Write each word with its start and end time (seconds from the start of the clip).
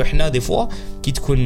parce 0.00 0.06
que 0.06 0.10
حنا 0.10 0.28
des 0.28 0.40
fois 0.40 0.66
كي 1.02 1.12
تكون 1.12 1.38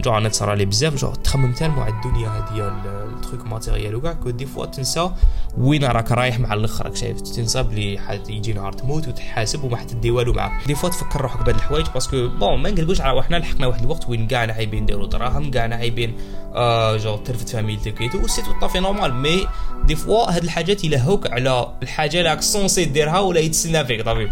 جو 0.00 0.16
أنا 0.16 0.28
تصرى 0.28 0.56
لي 0.56 0.64
بزاف 0.64 0.94
جو 0.94 1.14
تخمم 1.14 1.52
tellement 1.52 1.82
على 1.82 1.94
الدنيا 1.94 2.28
هادي 2.28 2.62
les 2.62 2.94
trucs 2.94 3.46
matériels 3.46 3.94
وكاع 3.94 4.12
que 4.12 4.30
des 4.30 4.46
fois 4.46 4.66
تنسى 4.66 5.10
وين 5.58 5.84
راك 5.84 6.12
رايح 6.12 6.40
مع 6.40 6.54
الآخر 6.54 6.84
راك 6.84 6.96
شايف 6.96 7.20
تنسى 7.20 7.62
بلي 7.62 7.98
يجي 8.28 8.52
نهار 8.52 8.72
تموت 8.72 9.08
وتحاسب 9.08 9.64
وما 9.64 9.76
حتدي 9.76 10.10
والو 10.10 10.32
معاك. 10.32 10.66
des 10.66 10.74
fois 10.74 10.88
تفكر 10.88 11.20
روحك 11.20 11.42
بهاد 11.42 11.54
الحوايج 11.54 11.86
parce 11.94 12.15
que 12.15 12.28
bon 12.28 12.58
ما 12.58 12.70
نقولكوش 12.70 13.00
على 13.00 13.22
حنا 13.22 13.36
لحقنا 13.36 13.66
واحد 13.66 13.82
الوقت 13.82 14.08
وين 14.08 14.26
كاع 14.26 14.52
حايبين 14.52 14.82
نديرو 14.82 15.06
دراهم 15.06 15.50
كاع 15.50 15.74
حايبين 15.74 16.16
آه 16.54 16.96
جو 16.96 17.16
ترفد 17.16 17.48
فاميلتك 17.48 17.94
وكي 17.94 18.08
tout 18.08 18.26
c'est 18.26 18.60
tout 18.60 18.69
à 18.69 18.71
fait 18.71 18.80
normal. 18.80 19.14
mais 19.14 19.46
des 19.84 19.96
fois 19.96 20.36
هاد 20.36 20.42
الحاجات 20.42 20.84
يلهوك 20.84 21.32
على 21.32 21.72
الحاجة 21.82 22.18
اللي 22.18 22.30
راك 22.30 22.42
sensé 22.42 22.84
ديرها 22.84 23.18
ولا 23.18 23.40
يتسنى 23.40 23.84
فيك 23.84 24.02
طبيعي 24.02 24.30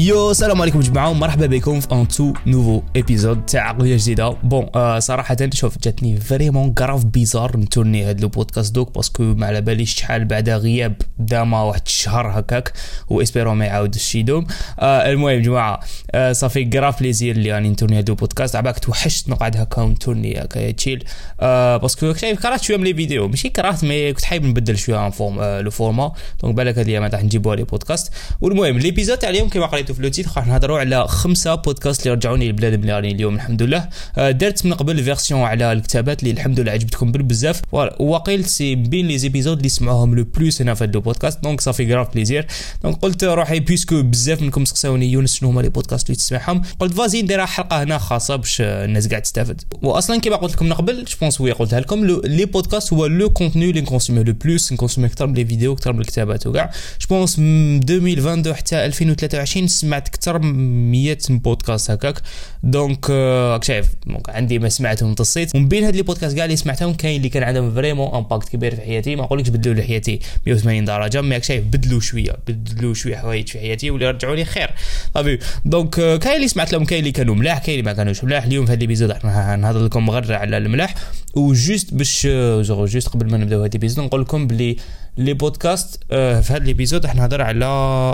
Yo 0.00 0.30
السلام 0.30 0.60
عليكم 0.62 0.80
جماعة 0.80 1.10
ومرحبا 1.10 1.46
بكم 1.46 1.80
في 1.80 1.92
un 1.92 2.08
tout 2.08 2.32
nouveau 2.46 2.82
épisode 2.96 3.46
تاع 3.46 3.68
عقليه 3.68 3.96
جديده 3.96 4.28
bon 4.28 4.66
آه 4.74 4.98
صراحة 4.98 5.36
شوف 5.54 5.78
جاتني 5.78 6.20
vraiment 6.20 6.74
grave 6.74 7.04
bizarre 7.04 7.56
نتورني 7.56 8.04
هاد 8.04 8.20
le 8.20 8.28
podcast 8.28 8.74
دوك 8.74 8.94
parce 8.94 9.12
que 9.12 9.22
ما 9.22 9.46
على 9.46 9.60
باليش 9.60 9.94
شحال 9.94 10.24
بعد 10.24 10.48
غياب 10.48 10.94
داما 11.18 11.62
واحد 11.62 11.82
الشهر 11.86 12.38
هكاك 12.38 12.72
و 13.08 13.13
espérons 13.13 13.54
ما 13.54 13.64
يعاودش 13.64 14.14
يدوم 14.14 14.46
آه 14.78 15.10
المهم 15.10 15.42
جماعة 15.42 15.80
آه 16.10 16.32
ça 16.32 16.43
fait 16.43 16.64
grave 16.64 17.00
plaisir 17.00 17.36
اللي 17.36 17.52
راني 17.52 17.70
نتورني 17.70 17.98
هاد 17.98 18.08
le 18.08 18.14
podcast 18.14 18.56
عباك 18.56 18.78
توحشت 18.78 19.28
نقعد 19.28 19.56
هكا 19.56 19.82
ونتورني 19.82 20.42
هكا 20.42 20.70
chill 20.70 21.04
آه 21.40 21.76
parce 21.76 22.00
que 22.00 22.14
شايف 22.14 22.42
كرهت 22.42 22.62
شوية 22.62 22.76
من 22.76 22.84
les 22.84 22.94
vidéos 22.94 23.28
ماشي 23.28 23.48
كرهت 23.48 23.84
mais 23.84 24.12
كنت 24.12 24.24
حايب 24.24 24.44
نبدل 24.44 24.78
شوية 24.78 25.10
forme 25.10 25.38
آه 25.40 25.60
le 25.60 25.70
format 25.70 26.12
donc 26.42 26.54
بالك 26.54 26.78
هاد 26.78 26.86
الأيام 26.86 27.04
راح 27.04 27.24
نجيبوها 27.24 27.56
les 27.56 27.64
podcasts 27.64 28.12
والمهم 28.40 28.78
l'épisode 28.78 29.18
تاع 29.18 29.30
اليوم 29.30 29.48
كيما 29.48 29.66
قريتو 29.92 30.22
في 30.22 30.30
راح 30.36 30.46
نهضروا 30.46 30.78
على 30.78 31.08
خمسة 31.08 31.54
بودكاست 31.54 32.02
اللي 32.02 32.14
رجعوني 32.14 32.46
للبلاد 32.46 32.80
بلادي 32.80 33.10
اليوم 33.10 33.34
الحمد 33.34 33.62
لله 33.62 33.88
آه، 34.18 34.30
درت 34.30 34.66
من 34.66 34.72
قبل 34.72 35.04
version 35.04 35.40
على 35.40 35.72
الكتابات 35.72 36.22
اللي 36.22 36.30
الحمد 36.30 36.60
لله 36.60 36.72
عجبتكم 36.72 37.12
بزاف. 37.12 37.62
وقيل 38.00 38.44
c'est 38.44 38.74
bien 38.74 39.06
les 39.06 39.18
épisodes 39.18 39.56
اللي 39.56 39.68
سمعوهم 39.68 40.14
le 40.14 40.24
plus 40.24 40.62
هنا 40.62 40.74
في 40.74 40.84
هذا 40.84 40.94
البودكاست 40.94 41.42
donc 41.42 41.60
ça 41.60 41.71
fait 41.71 41.94
grave 41.94 42.14
plaisir 42.14 42.46
donc 42.82 42.96
قلت 42.96 43.24
روحي 43.24 43.60
puisque 43.60 44.02
بزاف 44.02 44.42
منكم 44.42 44.64
سقساوني 44.64 45.12
يونس 45.12 45.34
شنو 45.34 45.48
هما 45.48 45.60
les 45.60 45.68
podcasts 45.68 46.06
اللي 46.06 46.16
تسمعهم 46.16 46.62
قلت 46.80 46.92
vas-y 46.92 47.22
ندير 47.22 47.46
حلقة 47.46 47.82
هنا 47.82 47.98
خاصة 47.98 48.36
باش 48.36 48.60
الناس 48.60 49.08
قاعد 49.08 49.22
تستافد 49.22 49.62
واصلا 49.82 50.20
كيما 50.20 50.36
قلت 50.36 50.52
لكم 50.52 50.66
من 50.66 50.72
قبل 50.72 51.04
je 51.04 51.16
pense 51.20 51.40
oui 51.40 51.52
قلتها 51.52 51.80
لكم 51.80 52.04
les 52.24 52.44
podcasts 52.44 52.92
هو 52.92 53.06
le 53.06 53.30
contenu 53.30 53.70
اللي 53.70 53.80
نكونسومي 53.80 54.24
le 54.24 54.32
plus 54.32 54.72
نكونسومي 54.72 55.06
أكثر 55.06 55.26
من 55.26 55.34
les 55.34 55.44
vidéos 55.44 55.72
أكثر 55.72 55.92
من 55.92 56.00
الكتابات 56.00 56.46
وكاع 56.46 56.70
je 57.00 57.06
pense 57.10 57.38
2022 57.38 58.54
حتى 58.54 58.86
2023 58.86 59.66
سمعت 59.80 60.08
أكثر 60.08 60.38
100 60.38 61.18
بودكاست 61.30 61.90
هكاك. 61.90 62.20
donc 62.62 63.10
راك 63.10 63.64
شايف 63.64 63.86
donc 64.06 64.30
عندي 64.30 64.58
ما 64.58 64.68
سمعتهم 64.68 65.14
تصيت 65.14 65.54
ومن 65.54 65.68
بين 65.68 65.84
هاد 65.84 65.96
les 65.96 66.02
podcasts 66.02 66.36
كاع 66.36 66.44
اللي 66.44 66.56
سمعتهم 66.56 66.94
كاين 66.94 67.16
اللي 67.16 67.28
كان 67.28 67.42
عندهم 67.42 67.74
vraiment 67.74 68.14
impact 68.14 68.48
كبير 68.48 68.74
في 68.74 68.80
حياتي. 68.80 69.16
ما 69.16 69.22
نقولكش 69.22 69.48
بدلوا 69.48 69.74
لي 69.74 69.82
حياتي 69.82 70.20
180 70.46 70.84
درجة 70.84 71.20
mais 71.20 71.42
شايف 71.42 71.64
بدلوا 71.64 72.00
شوية 72.00 72.36
بدلوا 72.48 72.94
شوية 72.94 73.16
حوايج 73.16 73.48
في 73.48 73.58
حياتي 73.58 73.90
واللي 73.90 74.10
رجعوا 74.10 74.36
لي 74.36 74.44
خير. 74.44 74.70
طبيعي 75.14 75.38
donc 75.64 75.94
كاين 75.94 76.36
اللي 76.36 76.48
سمعت 76.48 76.72
لهم 76.72 76.84
كاين 76.84 77.00
اللي 77.00 77.12
كانوا 77.12 77.34
ملاح 77.34 77.58
كاين 77.58 77.78
اللي 77.78 77.90
ما 77.90 77.96
كانوش 77.96 78.24
ملاح. 78.24 78.44
اليوم 78.44 78.66
في 78.66 78.72
هاد 78.72 78.80
l'épisode 78.80 79.10
راح 79.10 79.56
نهضر 79.58 79.84
لكم 79.84 80.10
غير 80.10 80.34
على 80.34 80.56
الملاح. 80.56 80.94
و 81.34 81.44
juste 81.44 81.94
باش 81.94 82.26
juste 82.66 83.08
قبل 83.08 83.30
ما 83.30 83.38
نبداو 83.38 83.62
هاد 83.62 83.72
l'épisode 83.72 84.04
نقول 84.04 84.20
لكم 84.20 84.46
بلي 84.46 84.76
les 85.20 85.34
podcasts 85.34 86.00
آه، 86.10 86.40
في 86.40 86.52
هذا 86.52 86.62
ال 86.62 86.68
épisode 86.68 87.06
راح 87.06 87.14
نهضر 87.14 87.42
على 87.42 87.64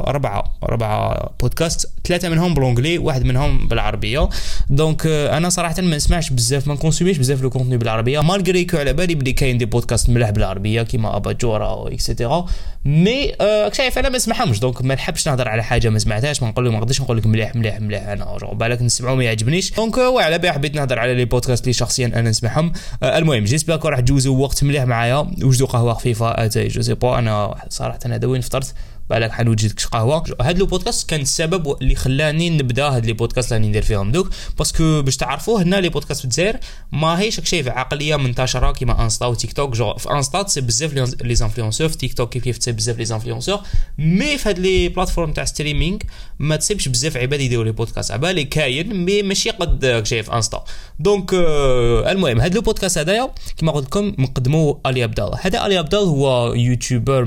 أربعة 0.06 0.44
أربعة 0.62 1.30
بودكاست 1.40 1.88
ثلاثة 2.04 2.28
منهم 2.28 2.54
ب 2.54 2.59
l'anglais 2.59 2.98
واحد 2.98 3.24
منهم 3.24 3.68
بالعربية. 3.68 4.28
donc 4.70 5.02
آه، 5.06 5.36
أنا 5.36 5.48
صراحة 5.48 5.82
ما 5.82 5.96
نسمعش 5.96 6.30
بزاف 6.30 6.68
ما 6.68 6.74
نكونسوميش 6.74 7.18
بزاف 7.18 7.42
le 7.42 7.50
contenu 7.50 7.76
بالعربية. 7.76 8.20
malgré 8.20 8.64
que 8.64 8.76
على 8.76 8.92
بالي 8.92 9.14
بلي 9.14 9.32
كاين 9.32 9.58
des 9.58 9.64
podcasts 9.64 10.10
ملاح 10.10 10.30
بالعربية 10.30 10.82
كيما 10.82 11.16
أباجورا 11.16 11.88
et 11.88 12.03
cetera 12.03 12.46
mais 12.84 13.32
آه 13.40 13.72
شايف 13.72 13.98
أنا 13.98 14.08
ما 14.08 14.16
نسمعهمش. 14.16 14.60
donc 14.60 14.82
ما 14.82 14.94
نحبش 14.94 15.28
نهضر 15.28 15.48
على 15.48 15.64
حاجة 15.64 15.88
ما 15.88 15.98
سمعتهاش 15.98 16.42
ما 16.42 16.48
نقول 16.48 16.72
ما 16.72 16.78
نقدرش 16.78 17.00
نقول 17.00 17.16
لك 17.16 17.26
مليح 17.26 17.56
مليح 17.56 17.80
مليح 17.80 18.08
أنا 18.08 18.36
بالك 18.52 18.82
نسمعو 18.82 19.16
ما 19.16 19.24
يعجبنيش. 19.24 19.72
donc 19.72 19.96
وعلى 19.96 20.38
بالي 20.38 20.52
حبيت 20.52 20.74
نهضر 20.74 20.98
على 20.98 21.14
les 21.14 21.24
podcasts 21.24 21.64
اللي 21.64 21.72
شخصيا 21.72 22.06
أنا 22.06 22.30
نسمعهم. 22.30 22.72
آه 23.02 23.18
المهم 23.18 23.44
j'espère 23.44 23.90
راح 23.90 24.00
تجوزوا 24.00 24.36
وقت 24.36 24.64
مليح 24.64 24.84
معايا. 24.84 25.30
وجدوا 25.42 25.66
قهوة 25.66 25.94
خفيفة 25.94 26.30
اتاي 26.30 26.68
جو 26.68 26.95
أنا 27.04 27.54
صراحة 27.68 27.98
أنا 28.06 28.26
وين 28.26 28.40
فطرت 28.40 28.74
بالك 29.10 29.32
حنوجدك 29.32 29.80
قهوة. 29.82 30.24
هذا 30.40 30.58
le 30.58 30.66
podcast 30.66 31.10
كان 31.10 31.20
السبب 31.20 31.76
اللي 31.82 31.94
خلاني 31.94 32.50
نبدا 32.50 32.84
هاد 32.84 33.06
les 33.06 33.12
podcasts 33.12 33.52
اللي 33.52 33.68
ندير 33.68 33.82
فيهم. 33.82 34.12
دوك 34.12 34.30
parce 34.58 34.86
que 34.86 35.02
باش 35.02 35.16
تعرفوا 35.16 35.62
هنا 35.62 35.76
les 35.76 35.88
podcasts 35.88 36.18
في 36.20 36.24
الجزائر 36.24 36.56
ما 36.92 37.20
هيش 37.20 37.40
شايف 37.44 37.68
عقلية 37.68 38.16
منتشرة 38.16 38.72
كيما 38.72 39.04
انستا 39.04 39.26
وتيك 39.26 39.52
توك 39.52 39.74
جو 39.74 39.94
في 39.94 40.10
انستا 40.10 40.42
تسي 40.42 40.60
بزاف 40.60 40.94
les 41.22 41.34
influenceurs 41.34 41.88
في 41.88 41.96
تيك 41.96 42.14
توك 42.14 42.32
كيف 42.32 42.42
كيف 42.44 42.58
تسي 42.58 42.72
بزاف 42.72 42.98
les 42.98 43.04
influenceurs 43.04 43.60
mais 43.98 44.38
في 44.38 44.48
هاد 44.48 44.58
les 44.58 44.88
plateformes 44.88 45.32
تاع 45.32 45.44
streaming 45.44 45.98
ما 46.38 46.56
تسيبش 46.56 46.88
بزاف 46.88 47.16
عباد 47.16 47.40
يديروا 47.40 47.64
les 47.64 47.72
podcasts. 47.72 48.10
عبالي 48.10 48.44
كاين 48.44 49.04
mais 49.04 49.22
ماشي 49.22 49.50
قد 49.50 50.02
شايف 50.04 50.30
انستا 50.30 50.64
donc 50.98 51.34
آه 51.34 52.12
المهم 52.12 52.40
هاد 52.40 52.54
le 52.54 52.60
podcast 52.60 52.98
هذايا 52.98 53.30
كيما 53.56 53.72
قلت 53.72 53.86
لكم 53.86 54.14
مقدمو 54.18 54.80
علي 54.86 55.02
عبدال 55.02 55.20
هذا 55.20 55.66
علي 55.66 55.76
عبدال 55.76 55.94
هو 55.94 56.54
YouTuber 56.54 57.22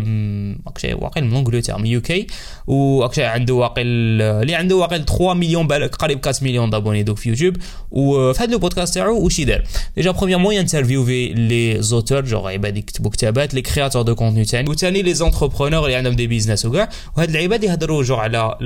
واقيلا 0.86 1.28
من 1.28 1.44
من 1.78 1.86
UK. 1.86 2.28
وأكشي 2.68 3.24
عنده 3.24 3.54
واقع 3.54 3.82
اللي 3.86 4.56
عنده 4.56 4.76
واقع 4.76 4.98
3 4.98 5.34
مليون 5.34 5.68
بالك 5.68 5.96
قريب 5.96 6.20
4 6.26 6.36
مليون 6.42 6.70
d'abonnés 6.70 7.04
دوك 7.04 7.18
في 7.18 7.30
يوتيوب. 7.30 7.58
وفي 7.92 8.44
هذا 8.44 8.54
البودكاست 8.54 8.96
تاعو 8.96 9.24
واش 9.24 9.40
يدير؟ 9.40 9.64
déjà 9.96 10.12
premièrement 10.12 10.54
ينترفيو 10.54 11.06
les 11.06 11.82
auteurs 11.82 12.26
genre 12.26 12.48
عباد 12.48 12.78
يكتبوا 12.78 13.12
كتابات 13.12 13.54
les 13.54 13.62
créateurs 13.62 14.02
de 14.02 14.16
contenu 14.16 14.46
ثاني 14.46 14.70
وثاني 14.70 15.02
les 15.02 15.14
entrepreneurs 15.14 15.86
اللي 15.86 15.96
عندهم 15.96 16.14
des 16.14 16.28
business 16.28 16.66
وكاع. 16.66 16.90
وهاد 17.18 17.30
العباد 17.30 17.64
يهضروا 17.64 18.04
جو 18.04 18.16
على 18.16 18.58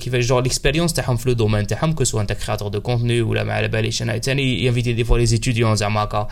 كيفاش 0.00 0.26
genre 0.26 0.40
les 0.40 0.51
expériences 0.51 0.92
تاعهم 0.92 1.16
في 1.16 1.28
le 1.28 1.34
domaine 1.34 1.66
تاعهم 1.66 1.92
que 1.92 2.04
ce 2.04 2.20
soit 2.20 2.32
un 2.32 2.39
créateur 2.39 2.68
de 2.68 2.80
contenu 2.80 3.22
ولا 3.22 3.44
ما 3.44 3.52
على 3.52 3.68
باليش. 3.68 4.02
أنا 4.02 4.18
ثاني 4.18 4.64
ي 4.64 4.67
inviter 4.67 4.92
des 4.92 5.04
fois 5.04 5.26
les 5.26 5.38
étudiants 5.38 5.76
زعما 5.76 6.00
هكا 6.02 6.28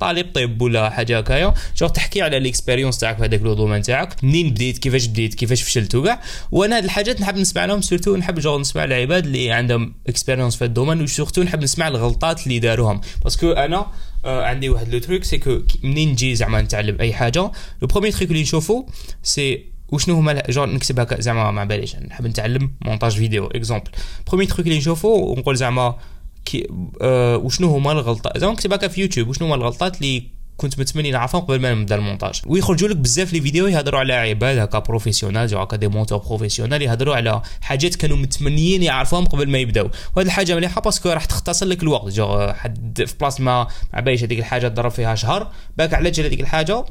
طالب 0.00 0.26
طب 0.34 0.62
ولا 0.62 0.90
حاجة 0.90 1.18
هكايا 1.18 1.54
genre 1.76 1.86
تحكي 1.86 2.22
على 2.22 2.36
ال 2.36 2.42
expérience 2.42 2.98
تاعك 2.98 3.16
في 3.16 3.24
هذاك 3.24 3.42
le 3.42 3.54
domaine 3.54 3.82
تاعك 3.82 4.24
منين 4.24 4.50
بديت 4.50 4.78
كيفاش 4.78 5.06
بديت 5.06 5.34
كيفاش 5.34 5.62
فشلت 5.62 5.94
وكاع 5.94 6.20
وأنا 6.52 6.76
هاد 6.76 6.84
الحاجات 6.84 7.20
نحب 7.20 7.36
نسمع 7.36 7.64
لهم 7.64 7.80
surtout 7.80 8.16
نحب 8.16 8.38
genre 8.38 8.58
نسمع 8.58 8.84
العباد 8.84 9.26
اللي 9.26 9.50
عندهم 9.52 9.94
expérience 10.08 10.56
في 10.56 10.64
ال 10.64 10.69
domaine 10.69 11.02
و 11.02 11.07
surtout 11.07 11.42
نحب 11.42 11.62
نسمع 11.62 11.88
الغلطات 11.88 12.46
اللي 12.46 12.58
داروهم. 12.58 13.00
parce 13.24 13.40
que 13.40 13.50
أنا 13.50 13.86
آه 14.24 14.44
عندي 14.44 14.68
واحد 14.68 14.88
le 14.88 14.98
truc 14.98 15.24
c'est 15.24 15.38
que 15.38 15.58
منين 15.82 16.10
نجي 16.10 16.34
زعما 16.34 16.62
نتعلم 16.62 16.96
أي 17.00 17.12
حاجة. 17.14 17.40
le 17.82 17.88
premier 17.88 18.12
truc 18.12 18.30
اللي 18.30 18.42
نشوفو 18.42 18.86
c'est 19.22 19.64
وشنو 19.88 20.14
هما 20.14 20.42
جو 20.48 20.64
نكتب 20.64 21.00
هكا 21.00 21.20
زعما 21.20 21.50
ما 21.50 21.64
باليش 21.64 21.96
نحب 21.96 22.26
نتعلم 22.26 22.72
montage 22.84 23.12
vidéo 23.12 23.46
exemple 23.46 23.90
premier 24.26 24.50
truc 24.50 24.66
اللي 24.66 24.78
نشوفو 24.78 25.08
ونقول 25.08 25.56
زعما 25.56 25.98
كي 26.46 26.66
آه 27.02 27.36
وشنو 27.36 27.68
هما 27.68 27.92
الغلطات؟ 27.92 28.38
زعما 28.38 28.52
نكتب 28.52 28.72
هكا 28.72 28.88
في 28.88 29.00
يوتيوب 29.00 29.28
وشنو 29.28 29.46
هما 29.46 29.54
الغلطات 29.54 29.96
اللي 29.96 30.36
كنت 30.56 30.78
متمني 30.78 31.10
نعرفهم 31.10 31.40
قبل 31.40 31.60
ما 31.60 31.74
نبدأ 31.74 31.94
المونتاج؟ 31.94 32.40
ويخرجوا 32.46 32.88
لك 32.88 32.96
بزاف 32.96 33.32
les 33.32 33.40
vidéos 33.40 33.66
يهضروا 33.66 34.00
على 34.00 34.12
عباد 34.12 34.58
هكا 34.58 34.78
professionnels 34.78 35.54
هكا 35.54 35.76
des 35.76 35.88
monteurs 35.88 36.18
professionnels 36.18 36.82
يهضروا 36.82 37.16
على 37.16 37.42
حاجات 37.60 37.94
كانوا 37.94 38.16
متمنيين 38.16 38.82
يعرفوهم 38.82 39.24
قبل 39.24 39.48
ما 39.48 39.58
يبداو. 39.58 39.90
وهذه 40.16 40.26
الحاجة 40.26 40.54
مليحة 40.54 40.80
parce 40.80 40.97
que 40.97 41.08
راح 41.08 41.24
تختصر 41.24 41.66
لك 41.66 41.82
الوقت. 41.82 42.12
جو 42.12 42.52
حد 42.52 43.04
في 43.06 43.14
بلاصة 43.20 43.42
ما 43.42 43.66
ما 43.94 44.00
بايش 44.00 44.22
هذيك 44.22 44.38
الحاجة 44.38 44.68
تضرب 44.68 44.90
فيها 44.90 45.14
شهر 45.14 45.52
باك 45.78 45.94
على 45.94 46.10
جال 46.10 46.26
هذيك 46.26 46.40
الحاجة؟ 46.40 46.84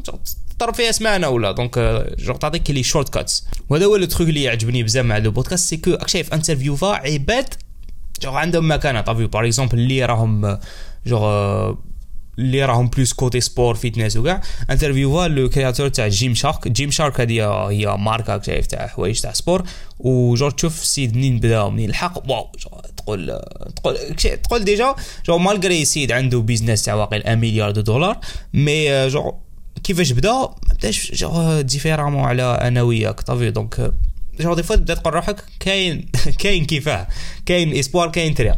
تضرب 0.60 0.74
فيها 0.74 0.92
سمانة 0.92 1.30
ولا. 1.30 1.52
Donc 1.52 1.80
genre 2.20 2.34
تعطيك 2.34 2.72
les 2.72 2.84
shortcuts 2.84 3.48
وهذا 3.70 3.86
هو 3.86 3.96
ال 3.96 4.03
truc 4.03 4.30
اللي 4.30 4.44
يعجبني 4.44 4.84
بزاف 4.84 5.06
مع 5.06 5.18
les 5.18 5.32
podcasts 5.32 5.70
c'est 5.70 5.78
que 5.78 5.98
شايف 6.06 6.34
interview 6.34 6.78
تاع 6.78 6.88
عباد 6.88 7.54
جو 8.22 8.32
عندهم 8.32 8.72
مكانه 8.72 9.02
طبيعي 9.02 9.28
par 9.28 9.46
exemple 9.46 9.78
اللي 9.80 10.06
راهم 10.06 10.58
جو 11.06 11.20
اللي 12.40 12.66
راهم 12.66 12.88
plus 12.88 13.14
côté 13.14 13.42
sport 13.42 13.76
fitness 13.76 14.18
وكاع 14.18 14.42
interview 14.70 15.28
le 15.28 15.50
créateur 15.50 15.88
تاع 15.88 16.08
جيم 16.08 16.36
شارك 16.36 16.68
جيم 16.68 16.92
شارك 16.92 17.22
هذه 17.22 17.70
هي 17.70 17.98
ماركه 18.00 18.42
شايف 18.42 18.68
تاع 18.68 18.88
حوايج 18.88 19.20
تاع 19.20 19.34
sport 19.34 19.64
و 20.00 20.09
genre 20.09 20.52
تشوف 20.52 20.82
السيد 20.82 21.16
منين 21.16 21.40
بدا 21.40 21.62
ومنين 21.62 21.90
لحق 21.90 22.30
واو 22.32 22.52
تقول 22.98 23.42
تقول 23.76 23.98
تقول 24.44 24.64
déjà 24.64 24.96
genre 25.26 25.38
malgré 25.38 25.86
سيد 25.86 26.12
عنده 26.12 26.40
business 26.40 26.84
تاع 26.84 26.94
واقع 26.94 27.18
1 27.18 27.38
مليار 27.38 27.72
de 27.72 27.82
dollars 27.82 28.18
mais 28.54 29.08
genre 29.08 29.34
كيفاش 29.84 30.12
بدا 30.12 30.34
ما 30.34 30.56
بداش 30.74 31.12
genre 31.12 31.62
différemment 31.62 32.24
على 32.24 32.44
أنا 32.44 32.82
وياك 32.82 33.22
طبيعي 33.22 33.52
donc 33.52 33.94
تبدا 34.76 34.94
تقول 34.94 35.14
روحك 35.14 35.44
كاين 35.60 36.06
كاين 36.42 36.66
كيفاه. 36.66 37.08
كاين 37.46 37.74
espoir 37.78 38.12
كاين 38.12 38.34
طريق. 38.34 38.58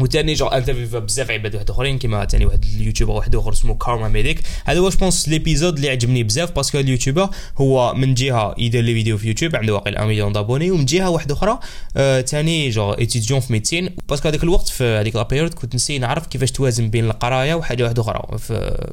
وثاني 0.00 0.34
genre 0.34 0.46
interview 0.46 1.00
بزاف 1.00 1.30
عباد 1.30 1.54
واحد 1.54 1.70
آخرين 1.70 1.98
كيما 1.98 2.24
ثاني 2.24 2.46
واحد 2.46 2.64
اليوتيوبر 2.64 3.12
واحد 3.12 3.36
آخر 3.36 3.52
اسمه 3.52 3.74
Kharma 3.74 4.08
Medic 4.08 4.42
هذا 4.64 4.78
هو 4.78 4.88
je 4.88 4.99
pense 4.99 5.28
l'épisode 5.28 5.76
اللي 5.76 5.90
عجبني 5.90 6.22
بزاف 6.22 6.52
parce 6.52 6.68
que 6.68 6.78
ال 6.78 6.83
youtubeur 6.83 7.28
هو 7.56 7.94
من 7.94 8.14
جهة 8.14 8.54
يدير 8.58 8.82
les 8.82 8.94
vidéos 8.94 9.18
في 9.18 9.28
يوتيوب 9.28 9.56
عنده 9.56 9.74
واقع 9.74 9.90
1 9.90 10.06
million 10.06 10.32
d'abonnés 10.32 10.70
ومن 10.70 10.84
جهة 10.84 11.10
واحدة 11.10 11.34
أخرى 11.34 11.58
ثاني 12.22 12.66
آه 12.66 12.70
genre 12.70 12.92
étudiant 12.92 13.40
en 13.40 13.52
médecine 13.52 13.90
parce 14.08 14.20
que 14.20 14.28
هذاك 14.28 14.44
الوقت 14.44 14.68
في 14.68 14.84
هذيك 14.84 15.16
la 15.16 15.24
période 15.24 15.54
كنت 15.54 15.74
ن 15.74 15.77
essayer 15.77 15.98
نعرف 15.98 16.26
كيفاش 16.26 16.52
توازن 16.52 16.90
بين 16.90 17.04
القراية 17.04 17.54
وحاجة 17.54 17.84
واحدة 17.84 18.02
أخرى. 18.02 18.38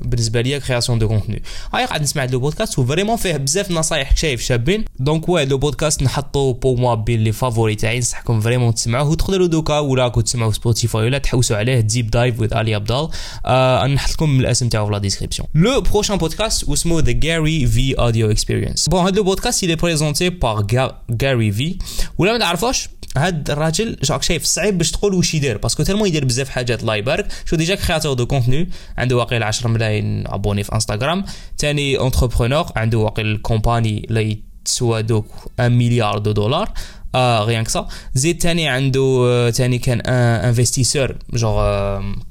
بالنسبة 0.02 0.42
la 0.42 0.60
création 0.60 1.00
de 1.00 1.08
contenu 1.08 1.42
هاي 1.74 1.86
قاعد 1.86 2.02
نسمع 2.02 2.26
les 2.26 2.40
podcasts 2.40 2.80
و 2.80 2.84
vraiment 2.84 3.18
فيه 3.18 3.38
بزاف 3.38 3.72
نصايح 3.72 4.18
شايف 4.18 4.42
شابين. 4.42 4.86
donc 5.00 5.30
واه 5.30 5.44
le 5.44 5.58
podcast 5.58 6.04
نحطو 6.04 6.54
pour 6.54 6.76
moi 6.76 6.96
بين 6.96 7.24
les 7.24 7.32
favoris 7.32 7.76
تاعي 7.76 8.00
نصحكم 8.00 8.42
vraiment 8.42 8.74
تسمعوه. 8.74 9.10
وتقدروا 9.10 9.48
دوكا 9.48 9.80
ولا 9.80 10.08
كنت 10.08 10.26
تسمعوا 10.26 10.52
سبوتيفاي 10.52 10.95
ولا 11.04 11.18
تحوسوا 11.18 11.58
عليه 11.58 11.80
Deep 11.80 12.12
Dive 12.12 12.40
with 12.40 12.54
Ali 12.54 12.76
Abdaal 12.76 13.10
آه 13.46 13.88
نحط 13.88 14.12
لكم 14.12 14.40
الاسم 14.40 14.70
تاعو 14.70 14.86
في 14.86 14.92
la 14.92 14.98
description 14.98 15.48
le 15.56 15.82
prochain 15.82 16.18
podcast 16.18 16.70
واسمه 16.70 17.00
The 17.00 17.12
GaryVee 17.12 17.94
Audio 17.94 18.32
Experience 18.32 18.90
bon 18.90 19.06
هذا 19.06 19.18
ال 19.20 19.25
podcast 19.26 19.66
est 19.66 19.78
présenté 19.78 20.32
par 20.32 20.64
Gary 21.12 21.52
V. 21.52 21.62
ولا 22.18 22.32
ما 22.32 22.40
تعرفوش 22.40 22.90
هاد 23.18 23.50
الراجل 23.50 23.98
راك 24.12 24.24
شايف 24.24 24.44
صعيب 24.44 24.78
باش 24.78 24.92
تقول 24.92 25.14
واش 25.14 25.34
يدير 25.34 25.58
parce 25.58 25.74
que 25.74 25.84
tellement 25.84 26.08
يدير 26.08 26.26
بزاف 26.26 26.50
حاجات 26.50 26.82
الله 26.82 26.96
يبارك 26.96 27.28
genre 27.46 27.56
déjà 27.56 27.76
créateur 27.76 28.14
de 28.14 28.26
contenu 28.26 28.70
عنده 28.98 29.18
واقيل 29.18 29.44
10 29.44 29.70
ملايين 29.70 30.28
abonnés 30.28 30.64
في 30.64 30.74
انستغرام 30.74 31.26
ثاني 31.58 31.98
entrepreneur 31.98 32.66
عنده 32.76 32.98
واقيل 32.98 33.38
compagnie 33.38 34.06
اللي 34.10 34.40
تسوى 34.66 35.02
دوك 35.02 35.28
1 35.60 35.72
مليار 35.72 36.18
de 36.18 36.32
dollars 36.32 36.74
آه 37.16 37.44
rien 37.44 37.64
que 37.64 37.78
ça 37.78 37.88
زيد 38.14 38.38
تاني 38.38 38.68
عنده 38.68 39.50
تاني 39.50 39.78
كان 39.78 40.02
investisseur 40.06 41.16
genre 41.34 41.56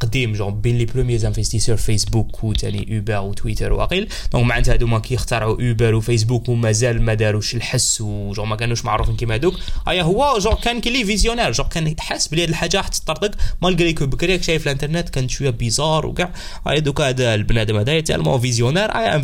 قديم 0.00 0.32
genre 0.32 0.50
بين 0.50 0.78
les 0.78 0.84
premiers 0.84 1.26
investisseurs 1.26 1.76
فيسبوك 1.76 2.44
وتاني 2.44 2.96
اوبر 2.96 3.18
وتويتر 3.18 3.72
واقيل 3.72 4.08
donc 4.32 4.44
معناتها 4.44 4.72
هادوما 4.72 4.98
كيخترعوا 4.98 5.68
اوبر 5.68 5.94
وفيسبوك 5.94 6.48
ومازال 6.48 7.02
ما 7.02 7.14
داروش 7.14 7.54
الحس 7.54 8.00
وجوغ 8.00 8.44
ما 8.44 8.56
كانوش 8.56 8.84
معروفين 8.84 9.16
كيما 9.16 9.34
هادوك. 9.34 9.54
آيا 9.88 10.02
هو 10.02 10.38
جوغ 10.38 10.54
كان 10.54 10.80
كلي 10.80 11.04
visionnaire 11.04 11.52
genre 11.52 11.68
كان 11.68 11.94
حاس 11.98 12.28
بلي 12.28 12.42
هاد 12.42 12.48
الحاجة 12.48 12.76
راح 12.76 12.88
تطرطق 12.88 13.30
malgré 13.62 13.92
que 13.92 14.06
بكري 14.06 14.42
شايف 14.42 14.66
الإنترنت 14.66 15.08
كانت 15.08 15.30
شوية 15.30 15.50
bizarre 15.50 16.06
وكاع 16.06 16.30
آيا 16.68 16.78
دوكا 16.78 17.08
هذا 17.08 17.34
البنادم 17.34 17.76
هذا 17.76 18.00
tellement 18.00 18.40
visionnaire. 18.40 18.96
آيا 18.96 19.16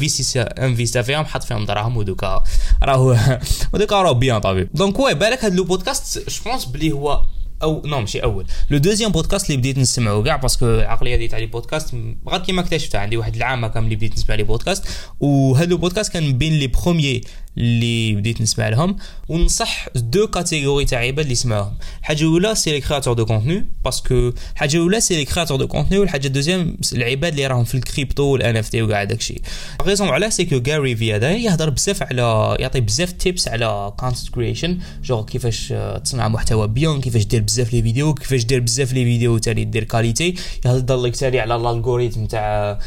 investit 0.58 1.02
فيهم 1.02 1.24
حط 1.24 1.42
فيهم 1.42 1.64
دراهم 1.64 1.96
ودوكا 1.96 2.44
راهو 2.82 3.16
ودوكا 3.72 4.02
راهو 4.02 4.14
bien 4.14 4.38
établi. 4.38 4.68
donc 4.74 5.00
oui 5.00 5.14
بالك 5.14 5.44
هاد 5.50 5.56
le 5.56 5.64
podcast 5.64 6.30
je 6.30 6.50
pense 6.50 6.64
بلي 6.64 6.92
هو 6.92 7.22
أو 7.62 7.82
نو 7.84 8.00
ماشي 8.00 8.18
أول. 8.18 8.46
le 8.70 8.78
deuxième 8.78 9.12
podcast 9.12 9.50
اللي 9.50 9.56
بديت 9.56 9.78
نسمعه 9.78 10.22
كاع 10.22 10.36
parce 10.36 10.55
que 10.55 10.66
العقليه 10.66 11.16
ديال 11.16 11.28
تاع 11.28 11.38
les 11.38 11.46
podcasts 11.46 11.94
غير 12.28 12.40
كيما 12.40 12.60
اكتشفتها 12.60 13.00
عندي 13.00 13.16
واحد 13.16 13.36
العام 13.36 13.66
كامل 13.66 13.84
اللي 13.84 13.96
بديت 13.96 14.12
نسمع 14.12 14.34
les 14.34 14.42
podcasts 14.42 14.84
وهذا 15.20 15.72
البودكاست 15.72 16.12
كان 16.12 16.38
بين 16.38 16.52
les 16.52 16.66
premiers 16.66 17.20
اللي 17.60 18.14
بديت 18.14 18.40
نسمع 18.40 18.68
لهم 18.68 18.96
ونصح 19.28 19.88
deux 19.94 20.26
catégories 20.26 20.84
تاع 20.84 20.98
عباد 20.98 21.18
اللي 21.18 21.32
يسمعوهم. 21.32 21.74
الحاجة 22.00 22.20
الأولى 22.22 22.54
c'est 22.54 22.72
les 22.72 22.80
créateurs 22.80 23.14
de 23.14 23.26
contenu 23.26 23.66
parce 23.84 24.14
que 24.14 24.32
الحاجة 24.52 24.76
الأولى 24.76 25.00
c'est 25.00 25.16
les 25.16 25.24
créateurs 25.24 25.58
de 25.58 25.66
contenu 25.66 25.98
والحاجة 26.00 26.26
ال 26.26 26.32
deuxième 26.32 26.76
العباد 26.92 27.32
اللي 27.32 27.46
راهم 27.46 27.64
في 27.64 27.74
ال 27.74 28.22
crypto 28.22 28.56
وال 28.56 28.68
NFT 28.68 28.82
وكاع 28.82 29.04
داكشي 29.04 29.42
raison 29.82 30.08
علاه 30.08 30.28
c'est 30.28 30.44
que 30.44 30.70
Gary 30.70 30.96
V 30.96 31.14
هذا 31.14 31.32
يهضر 31.32 31.70
بزاف 31.70 32.02
على 32.02 32.56
يعطي 32.60 32.80
بزاف 32.80 33.12
tips 33.12 33.48
على 33.48 33.92
content 33.96 34.28
creation 34.28 34.78
genre 35.04 35.24
كيفاش 35.24 35.74
تصنع 36.04 36.28
محتوى 36.28 36.68
bien 36.68 37.00
كيفاش 37.00 37.24
دير 37.24 37.42
بزاف 37.42 37.72
les 37.72 37.82
vidéos 37.82 38.14
كيفاش 38.14 38.44
دير 38.44 38.60
بزاف 38.60 38.92
les 38.92 39.04
vidéos 39.04 39.38
تاني 39.38 39.64
دير 39.64 39.84
qualité 39.84 40.34
يهضر 40.66 40.96
لك 40.96 41.16
تاني 41.16 41.40
على 41.40 41.56
ال 41.56 41.62
algorithme 41.62 42.24
تاع 42.24 42.78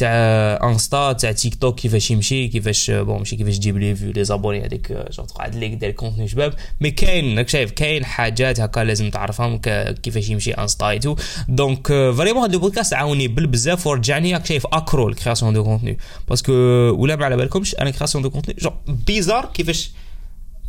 تاع 0.00 0.70
انستا 0.70 1.12
تاع 1.12 1.32
تيك 1.32 1.54
توك 1.54 1.80
كيفاش 1.80 2.10
يمشي 2.10 2.48
كيفاش 2.48 2.90
bon 2.90 3.18
ماشي 3.18 3.36
كيفاش 3.36 3.58
تجيب 3.58 3.78
les 3.78 3.94
vues 3.94 4.12
les 4.12 4.24
abonnés 4.24 4.64
هذيك 4.64 4.92
جو 4.92 5.24
تقعد 5.24 5.54
ليك 5.54 5.72
دير 5.72 5.90
contenu 5.90 6.28
شباب 6.28 6.54
mais 6.80 6.90
كاين 6.90 7.38
راك 7.38 7.48
شايف 7.48 7.70
كاين 7.70 8.04
حاجات 8.04 8.60
هكا 8.60 8.80
لازم 8.80 9.10
تعرفهم 9.10 9.58
كيفاش 10.02 10.28
يمشي 10.28 10.52
انستا 10.52 10.96
tout 10.96 11.16
donc 11.48 11.86
vraiment 11.88 12.42
هذا 12.42 12.54
البودكاست 12.54 12.94
عاوني 12.94 13.28
بالبزاف 13.28 13.86
ورجعني 13.86 14.34
راك 14.34 14.46
شايف 14.46 14.66
accro 14.66 15.08
à 15.08 15.12
la 15.12 15.21
création 15.21 15.54
de 15.54 15.64
contenu 15.64 15.98
parce 16.28 16.43
que 16.43 16.52
ولا 16.98 17.16
ما 17.16 17.24
على 17.24 17.36
بالكمش 17.36 17.74
أنا 17.74 17.90
création 17.90 18.22
de 18.22 18.30
contenu 18.30 18.56
genre 18.60 18.70
bizarre 19.06 19.50
كيفاش 19.54 19.90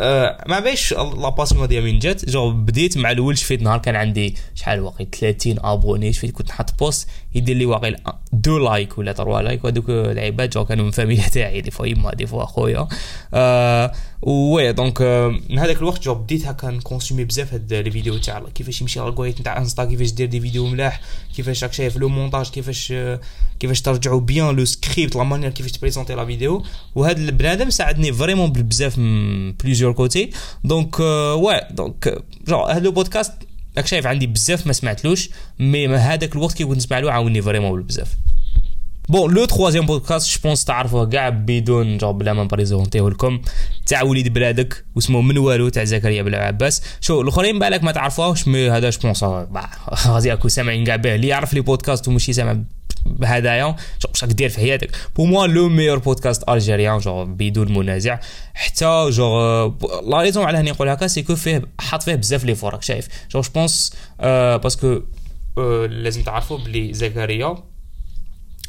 أه 0.02 0.44
ما 0.48 0.60
باش 0.60 0.94
la 0.94 1.30
passion 1.30 1.68
ديال 1.68 1.84
من 1.84 2.00
جات. 2.00 2.30
جو 2.30 2.52
بديت 2.52 2.98
مع 2.98 3.12
الأول 3.12 3.38
شفيت 3.38 3.62
نهار 3.62 3.80
كان 3.80 3.96
عندي 3.96 4.36
شحال 4.56 4.80
واقي 4.80 5.08
30 5.20 5.56
abonnés 5.60 6.14
شفيت 6.14 6.32
كنت 6.32 6.50
نحط 6.50 6.80
post 6.80 7.10
يدير 7.36 7.56
لي 7.56 7.66
واقي 7.66 7.96
deux 8.34 8.58
likes 8.58 8.98
ولا 8.98 9.12
trois 9.12 9.42
likes 9.42 9.64
وهذوك 9.64 9.90
العباد 9.90 10.50
جو 10.50 10.66
كانوا 10.66 10.86
من 10.86 10.92
فاميليا 10.92 11.28
تاعي 11.28 11.62
des 11.62 11.72
fois 11.72 11.86
يما 11.86 12.14
des 12.14 12.28
fois 12.28 12.46
خويا 12.46 12.88
أه 13.34 13.92
oui 14.22 14.74
donc 14.74 15.02
من 15.50 15.60
هذاك 15.60 15.78
الوقت 15.78 16.04
جو 16.04 16.14
بديت 16.14 16.46
هكا 16.46 16.72
ن 16.72 16.77
consommer 16.77 17.24
بزاف 17.24 17.54
هاد 17.54 17.74
les 17.74 17.92
vidéos 17.92 18.18
تاع 18.18 18.44
كيفاش 18.56 18.82
يمشي 18.82 19.00
ال 19.00 19.04
algorithme 19.04 19.44
تاع 19.44 19.58
انستا 19.58 19.86
كيفاش 19.86 20.12
دير 20.12 20.28
des 20.28 20.42
vidéos 20.42 20.68
ملاح 20.68 21.02
كيفاش 21.36 21.64
راك 21.64 21.74
شايف 21.74 21.98
le 21.98 22.10
montage 22.10 22.50
كيفاش 22.50 22.94
كيفاش 23.60 23.82
ترجعوا 23.82 24.20
bien 24.20 24.56
le 24.56 24.66
script 24.66 25.16
la 25.16 25.24
manière 25.24 25.52
كيفاش 25.52 25.72
ت 25.72 25.76
présenter 25.76 26.16
la 26.16 26.26
vidéo. 26.26 26.64
وهذا 26.96 27.18
البنادم 27.18 27.70
ساعدني 27.70 28.14
vraiment 28.14 28.52
بزاف 28.52 28.98
من 28.98 29.52
plusieurs 29.52 29.92
côtés 29.92 30.30
donc 30.64 31.00
oui 31.00 31.62
donc 31.72 32.24
genre 32.48 32.64
هذا 32.64 32.88
البودكاست 32.88 33.34
راك 33.78 33.88
شايف 33.88 34.08
عندي 34.08 34.28
بزاف 34.28 34.68
ما 34.68 34.74
سمعتلوش 34.74 35.30
mais 35.60 35.88
هذاك 35.88 36.36
الوقت 36.36 36.58
كي 36.58 36.66
كنت 36.66 36.78
نسمع 36.78 37.00
له 37.00 37.12
عاوني 37.12 37.42
vraiment 37.42 37.82
بزاف. 37.82 38.16
bon 39.12 39.34
le 39.34 39.46
troisième 39.46 39.86
podcast 39.86 40.34
je 40.34 40.40
pense 40.44 40.66
تعرفوه 40.66 41.06
كاع 41.06 41.30
بدون 41.30 41.98
genre 41.98 42.14
بلا 42.14 42.34
ما 42.34 42.44
ن 42.44 42.49
présenter 42.49 42.99
يه 42.99 43.10
لكم 43.10 43.42
تاع 43.86 44.02
وليد 44.02 44.34
بلادك 44.34 44.86
واسمه 44.96 45.22
من 45.22 45.38
والو 45.38 45.70
تاع 45.70 45.84
زكريا 45.84 46.24
بلا 46.24 46.46
عباس 46.46 46.82
شو 47.02 47.22
الأخرين 47.22 47.60
بالك 47.60 47.84
ما 47.84 47.92
تعرفوهش 47.92 48.48
mais 48.48 48.70
هذا 48.70 48.90
je 48.90 49.00
pense 49.04 49.24
غادي 50.08 50.32
راكو 50.32 50.48
سامعين 50.48 50.86
كاع 50.86 50.96
به 50.96 51.16
اللي 51.16 51.28
يعرف 51.28 51.54
les 51.54 51.62
podcasts 51.62 52.08
ومشي 52.08 52.34
سامع 52.34 52.58
بهدايا 53.06 53.66
واش 53.66 54.24
راك 54.24 54.32
دير 54.32 54.50
في 54.50 54.58
حياتك. 54.58 54.92
pour 55.16 55.26
moi 55.26 55.48
le 55.48 55.70
meilleur 55.70 56.00
podcast 56.00 56.50
algérien 56.50 56.98
genre 56.98 57.26
بدون 57.26 57.72
منازع. 57.78 58.20
حتى 58.54 59.10
جو 59.10 59.40
la 60.08 60.22
raison 60.22 60.46
على 60.46 60.58
هاني 60.58 60.72
نقول 60.72 60.90
هكا 60.90 61.08
c'est 61.08 61.24
que 61.24 61.36
فيه 61.36 61.62
حط 61.80 62.04
فيه 62.04 62.16
بزاف 62.16 62.46
les 62.46 62.56
efforts 62.56 62.82
شايف. 62.82 63.08
je 63.32 63.42
pense 63.56 63.94
parce 64.64 64.87
que 64.87 65.02
لازم 65.90 66.24
تعرفوا 66.24 66.58
بلي 66.58 66.94
زكريا 66.94 67.71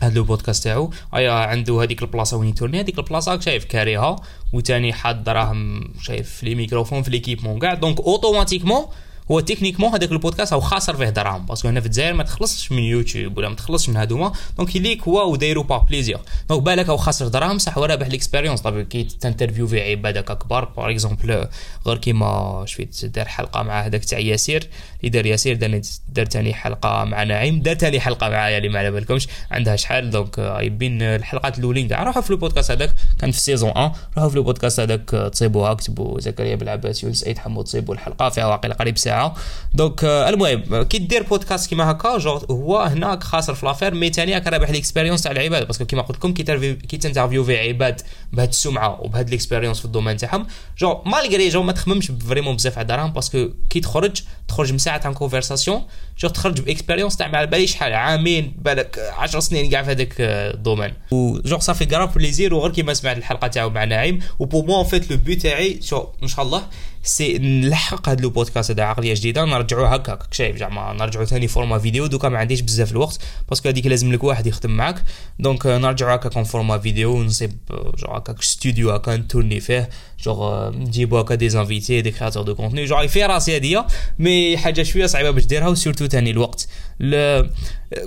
هذا 0.02 0.14
le 0.14 0.24
podcast 0.24 0.64
تاعو. 0.64 0.90
عنده 1.12 1.82
هذيك 1.82 2.02
البلاصة 2.02 2.36
وين 2.36 2.48
ي 2.48 2.52
tourner. 2.52 2.80
هذيك 2.80 2.98
البلاصة 2.98 3.40
شايف 3.40 3.64
كاريها 3.64 4.16
وتاني 4.52 4.92
حاط 4.92 5.16
دراهم 5.16 5.92
شايف 6.00 6.42
les 6.42 6.54
microphones 6.54 7.02
في 7.02 7.10
l'équipement 7.10 7.58
كاع. 7.58 7.74
donc 7.74 8.00
automatiquement 8.00 8.84
هو 9.30 9.40
techniquement 9.40 9.90
هذاك 9.90 10.12
البودكاست 10.12 10.52
هو 10.52 10.60
خاسر 10.60 10.96
فيه 10.96 11.08
دراهم. 11.08 11.46
parce 11.46 11.60
que 11.60 11.68
هنا 11.68 11.80
في 11.80 11.86
الجزائر 11.86 12.14
ما 12.14 12.22
تخلصش 12.22 12.72
من 12.72 12.78
يوتيوب 12.78 13.38
ولا 13.38 13.48
ما 13.48 13.54
تخلصش 13.54 13.88
من 13.88 13.96
هذوما 13.96 14.32
donc 14.58 14.76
يليك 14.76 15.02
هو 15.02 15.32
ودايرو 15.32 15.62
par 15.62 15.78
plaisir 15.78 16.20
donc 16.48 16.62
بالك 16.62 16.88
هو 16.88 16.96
خاسر 16.96 17.28
دراهم 17.28 17.58
صح 17.58 17.78
هو 17.78 17.84
رابح 17.84 18.06
l'expérience 18.06 18.60
طبعا 18.60 18.82
كي 18.82 19.04
تنترفيو 19.04 19.66
في 19.66 19.90
عباد 19.90 20.16
هكا 20.16 20.34
كبار 20.34 20.64
par 20.64 20.90
exemple 20.90 21.48
غير 21.86 21.98
كيما 21.98 22.64
شفت 22.66 23.04
دار 23.04 23.24
حلقة 23.24 23.62
مع 23.62 23.80
هذاك 23.86 24.04
تاع 24.04 24.18
ياسير. 24.18 24.68
اللي 25.00 25.10
دار 25.10 25.26
ياسير 25.26 25.82
دار 26.08 26.24
ثاني 26.24 26.54
حلقة 26.54 27.04
مع 27.04 27.22
نعيم 27.22 27.60
دار 27.60 27.74
ثاني 27.74 28.00
حلقة 28.00 28.28
معايا 28.28 28.58
اللي 28.58 28.68
ما 28.68 28.78
على 28.78 28.90
بالكمش. 28.90 29.28
عندها 29.50 29.76
شحال؟ 29.76 30.10
donc 30.10 30.38
يبين 30.38 31.02
الحلقات 31.02 31.58
الأولين 31.58 31.88
كاع. 31.88 32.02
روحوا 32.02 32.22
في 32.22 32.30
البودكاست 32.30 32.70
هذاك 32.70 32.94
كان 33.18 33.30
في 33.30 33.40
saison 33.40 33.70
1 33.70 33.92
روحوا 34.16 34.30
في 34.30 34.36
البودكاست 34.36 34.80
هذاك 34.80 35.10
تصيبوها 35.32 35.74
كتبوا 35.74 36.20
زكريا 36.20 36.56
بالعباس 36.56 37.04
يونس 37.04 37.24
عيد 37.24 37.38
حمود 37.38 37.64
تصيبوا 37.64 37.94
الحلقة 37.94 38.28
فيها 38.28 38.46
واقيلا 38.46 38.74
قريب 38.74 38.98
ساعة. 38.98 39.11
donc 39.74 40.04
المهم 40.04 40.82
كي 40.82 40.98
دير 40.98 41.22
بودكاست 41.22 41.68
كيما 41.68 41.90
هكا 41.90 42.18
جو 42.18 42.30
هو 42.50 42.78
هناك 42.78 43.22
خاسر 43.22 43.54
في 43.54 43.66
l'affaire 43.66 43.94
mais 43.94 44.10
ثاني 44.10 44.34
راك 44.34 44.46
رابح 44.46 44.70
l'expérience 44.70 45.22
تاع 45.22 45.32
العباد. 45.32 45.66
parce 45.66 45.78
que 45.78 45.84
كيما 45.84 46.02
قلت 46.02 46.16
لكم 46.16 46.34
كي 46.34 46.74
كي 46.74 46.96
تنترفيو 46.96 47.44
في 47.44 47.58
عباد 47.58 48.00
بهاد 48.32 48.48
السمعة 48.48 49.00
وبهاد 49.00 49.30
l'expérience 49.30 49.78
في 49.78 49.84
ال 49.84 49.88
domaine 49.88 50.16
تاعهم 50.16 50.46
genre 50.78 51.02
malgré 51.06 51.48
genre 51.48 51.62
ما 51.62 51.72
تخممش 51.72 52.12
vraiment 52.28 52.56
بزاف 52.56 52.78
على 52.78 52.86
دراهم 52.86 53.12
parce 53.12 53.35
que 53.35 53.48
كي 53.70 53.80
تخرج 53.80 54.22
تخرج 54.52 54.72
من 54.72 54.78
ساعه 54.78 54.98
تاع 54.98 55.12
conversation 55.12 55.82
genre 56.18 56.28
تخرج 56.28 56.60
ب 56.60 56.66
expérience 56.66 57.16
تاع 57.16 57.28
ما 57.28 57.44
بالي 57.44 57.66
شحال 57.66 57.92
عامين 57.92 58.54
بالك 58.58 58.98
10 58.98 59.40
سنين 59.40 59.70
كاع 59.70 59.82
في 59.82 59.90
هذاك 59.90 60.14
ال 60.20 60.29
domaine 60.29 60.92
و 61.10 61.18
genre 61.18 61.58
ça 61.58 61.68
fait 61.68 61.86
grave 61.86 62.14
plaisir 62.14 62.54
وغير 62.54 62.72
كيما 62.72 62.94
سمعت 62.94 63.16
الحلقة 63.16 63.46
تاعو 63.46 63.70
مع 63.70 63.84
نعيم. 63.84 64.20
و 64.38 64.44
bon 64.44 64.62
en 64.62 64.84
fait 64.84 65.10
le 65.10 65.16
but 65.16 65.34
تاعي 65.34 65.82
شو 65.82 66.06
إن 66.22 66.28
شاء 66.28 66.44
الله 66.44 66.62
si 67.02 67.38
نلحق 67.38 68.08
هذا 68.08 68.20
le 68.20 68.30
podcast 68.30 68.70
هذا 68.70 68.82
عقلية 68.82 69.14
جديدة 69.14 69.44
نرجعوا 69.44 69.96
هكاك. 69.96 70.34
شايف 70.34 70.56
زعما 70.56 70.92
نرجعوا 70.92 71.24
ثاني 71.24 71.48
format 71.48 71.78
vidéo 71.78 72.06
دوكا 72.06 72.28
ما 72.28 72.38
عنديش 72.38 72.60
بزاف 72.60 72.92
الوقت 72.92 73.18
parce 73.48 73.61
que 73.61 73.68
هذيك 73.68 73.86
لازم 73.86 74.12
لك 74.12 74.24
واحد 74.24 74.46
يخدم 74.46 74.70
معاك. 74.70 75.02
donc 75.38 75.66
نرجعوا 75.66 76.14
هكاك 76.14 76.42
format 76.42 76.78
vidéo 76.78 77.16
ونصيب 77.16 77.52
جو 77.70 78.12
هكاك 78.12 78.42
ستوديو 78.42 78.90
هكا 78.90 79.16
نتورني 79.16 79.60
فيه. 79.60 79.88
جوغ 80.22 80.70
نجيبو 80.70 81.18
هكا 81.18 81.34
des 81.34 81.48
invités 81.48 82.00
des 82.00 82.10
créateurs 82.10 82.42
de 82.42 82.54
contenu 82.54 82.84
genre 82.84 83.06
في 83.06 83.24
راسي 83.24 83.56
هادية 83.56 83.86
mais 84.18 84.56
حاجة 84.56 84.82
شوية 84.82 85.06
صعيبه 85.06 85.30
باش 85.30 85.44
ديرها 85.44 85.68
و 85.68 85.73
surtout 85.73 86.06
تاني 86.06 86.30
الوقت 86.30 86.68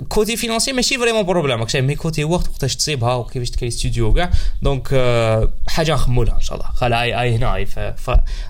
côté 0.08 0.36
financier 0.36 0.72
ماشي 0.72 0.98
vraiment 0.98 1.22
problème 1.22 1.60
راك 1.60 1.76
mais 1.76 1.94
côté 1.94 2.24
وقت 2.24 2.48
وقتاش 2.48 2.76
تصيبها 2.76 3.14
وكيفاش 3.14 3.50
تكري 3.50 3.70
ستوديو 3.70 4.12
كاع 4.12 4.30
donc 4.62 4.88
حاجة 5.68 5.94
نخمو 5.94 6.22
ان 6.22 6.40
شاء 6.40 6.58
الله 6.58 6.70
خلا 6.70 7.02
هاي 7.02 7.12
هاي 7.12 7.36
هنا 7.36 7.66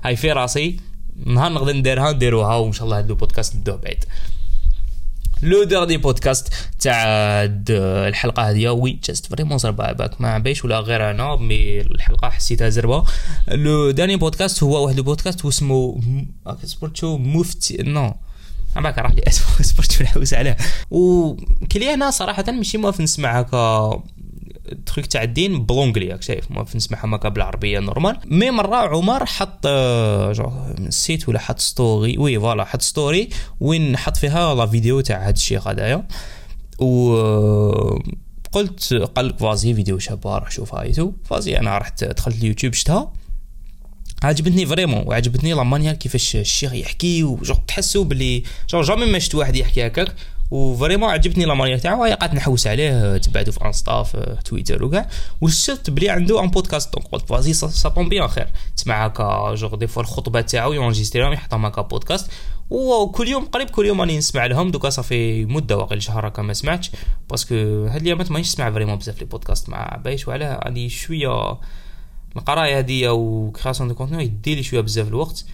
هاي 0.04 0.16
في 0.16 0.32
راسي 0.32 0.76
نهار 1.26 1.52
نقدر 1.52 1.72
نديرها 1.72 2.12
نديروها 2.12 2.56
وان 2.56 2.72
شاء 2.72 2.84
الله 2.84 2.98
هاد 2.98 3.10
البودكاست 3.10 3.56
ندوه 3.56 3.76
بعيد 3.76 4.04
لو 5.42 5.64
ديرني 5.64 5.96
بودكاست 5.96 6.52
تاع 6.80 7.04
الحلقة 8.08 8.50
هذه 8.50 8.68
وي 8.68 8.98
جاست 9.04 9.26
فريمون 9.26 9.58
زربه 9.58 9.92
باك 9.92 10.20
ما 10.20 10.28
عبيش 10.28 10.64
ولا 10.64 10.80
غير 10.80 11.10
أنا 11.10 11.36
مي 11.36 11.80
الحلقة 11.80 12.30
حسيتها 12.30 12.68
زربة. 12.68 13.04
لو 13.48 13.90
داني 13.90 14.16
بودكاست 14.16 14.62
هو 14.62 14.84
واحد 14.84 14.96
البودكاست 14.96 15.46
اسمه 15.46 16.00
سبورتو 16.64 17.18
مفتي. 17.18 17.76
نو 17.82 18.14
عماك 18.76 18.98
راح 18.98 19.12
لي 19.12 19.22
اسمه 19.28 19.62
سبورتو 19.68 20.04
نحوس 20.04 20.34
عليه. 20.34 20.56
وكلي 20.90 21.94
أنا 21.94 22.10
صراحة 22.10 22.44
ماشي 22.52 22.78
موافق 22.78 23.00
نسمع 23.00 23.40
هكا 23.40 24.02
تخيك 24.86 25.06
تاع 25.06 25.22
الدين 25.22 25.66
بلونجلي 25.66 26.12
راك 26.12 26.22
شايف 26.22 26.44
نسمعها 26.76 27.16
هكا 27.16 27.28
بالعربيه 27.28 27.78
نورمال. 27.78 28.18
مي 28.26 28.50
مرة 28.50 28.76
عمر 28.76 29.26
حط 29.26 29.66
نسيت 30.80 31.28
ولا 31.28 31.38
حط 31.38 31.58
story 31.58 32.18
oui 32.18 32.40
voilà 32.40 32.64
حط 32.64 32.82
story 32.82 33.28
وين 33.60 33.96
حط 33.96 34.16
فيها 34.16 34.54
la 34.54 34.66
vidéo 34.66 35.00
تاع 35.00 35.28
هاد 35.28 35.36
الشيخ 35.36 35.68
هذايا 35.68 36.08
و 36.78 37.14
قلت 38.52 38.94
قال 38.94 39.28
لك 39.28 39.38
vas-y 39.38 39.74
vidéo 39.74 39.98
شابه 39.98 40.38
راح 40.38 40.50
شوفها 40.50 40.82
et 40.82 40.92
tout 40.92 41.12
vas-y 41.24 41.58
أنا 41.58 41.78
رحت 41.78 42.04
دخلت 42.04 42.36
اليوتيوب 42.36 42.72
شفتها. 42.72 43.12
عجبتني 44.22 44.66
vraiment 44.66 45.02
وعجبتني 45.06 45.52
la 45.52 45.62
manière 45.62 45.94
كيفاش 45.94 46.36
الشيخ 46.36 46.72
يحكي 46.72 47.24
وجو 47.24 47.54
تحسوا 47.68 48.04
باللي 48.04 48.42
جو 48.70 48.82
جامي 48.82 49.06
ما 49.06 49.18
شفت 49.18 49.34
واحد 49.34 49.56
يحكي 49.56 49.86
هكاك. 49.86 50.14
و 50.50 50.57
vraiment 50.57 51.10
عجبتني 51.10 51.44
la 51.44 51.54
manière 51.54 51.78
تاعو 51.78 52.04
هي 52.04 52.12
قعدت 52.12 52.34
نحوس 52.34 52.66
عليه 52.66 53.16
تبعته 53.16 53.52
في 53.52 53.64
انستا 53.64 54.02
في 54.02 54.36
تويتر 54.44 54.84
وكاع. 54.84 55.08
وشفت 55.40 55.90
بلي 55.90 56.10
عنده 56.10 56.44
un 56.44 56.50
podcast 56.50 56.94
donc 56.94 57.06
قلت 57.06 57.28
vas-y 57.28 57.52
ça 57.52 57.88
tombe 57.88 58.08
bien 58.08 58.28
خير 58.28 58.48
تسمع 58.76 59.04
هكا 59.06 59.54
جوغ 59.54 59.74
دي 59.74 59.86
فوا 59.86 60.02
الخطبات 60.02 60.50
تاعو 60.50 60.72
يونجيستريهم 60.72 61.32
يحطهم 61.32 61.66
هكا 61.66 61.82
بودكاست 61.82 62.30
وكل 62.70 63.28
يوم 63.28 63.44
قريب 63.44 63.70
كل 63.70 63.86
يوم 63.86 64.00
راني 64.00 64.18
نسمع 64.18 64.46
لهم 64.46 64.70
دوكا 64.70 64.90
صافي 64.90 65.44
مدة 65.44 65.76
واقيلا 65.76 66.00
شهر 66.00 66.28
هكا 66.28 66.42
ما 66.42 66.52
سمعتش. 66.52 66.90
parce 67.30 67.45
que 67.45 67.54
هاد 67.86 68.00
الايامات 68.00 68.30
مانيش 68.30 68.48
نسمع 68.48 68.70
vraiment 68.70 68.96
بزاف 68.96 69.18
les 69.18 69.24
podcasts 69.24 69.68
مع 69.68 70.00
بايش 70.04 70.28
وعلاه 70.28 70.60
راني 70.64 70.88
شوية 70.88 71.58
القراية 72.36 72.78
هادي 72.78 73.08
ou 73.08 73.52
création 73.62 73.88
de 73.88 73.94
contenu 73.94 74.24
يدي 74.24 74.54
لي 74.54 74.62
شوية 74.62 74.80
بزاف 74.80 75.08
الوقت. 75.08 75.44